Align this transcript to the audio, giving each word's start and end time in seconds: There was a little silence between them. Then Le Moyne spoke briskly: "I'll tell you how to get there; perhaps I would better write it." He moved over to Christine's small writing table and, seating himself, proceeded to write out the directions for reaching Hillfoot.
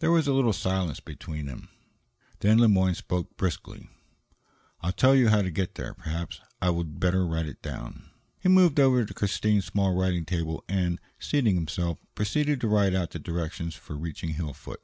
There 0.00 0.10
was 0.10 0.26
a 0.26 0.34
little 0.34 0.52
silence 0.52 1.00
between 1.00 1.46
them. 1.46 1.70
Then 2.40 2.58
Le 2.58 2.68
Moyne 2.68 2.94
spoke 2.94 3.34
briskly: 3.38 3.88
"I'll 4.82 4.92
tell 4.92 5.14
you 5.14 5.30
how 5.30 5.40
to 5.40 5.50
get 5.50 5.76
there; 5.76 5.94
perhaps 5.94 6.42
I 6.60 6.68
would 6.68 7.00
better 7.00 7.26
write 7.26 7.46
it." 7.46 7.66
He 8.40 8.50
moved 8.50 8.78
over 8.78 9.06
to 9.06 9.14
Christine's 9.14 9.64
small 9.64 9.94
writing 9.96 10.26
table 10.26 10.62
and, 10.68 11.00
seating 11.18 11.54
himself, 11.54 11.96
proceeded 12.14 12.60
to 12.60 12.68
write 12.68 12.94
out 12.94 13.12
the 13.12 13.18
directions 13.18 13.74
for 13.74 13.96
reaching 13.96 14.34
Hillfoot. 14.34 14.82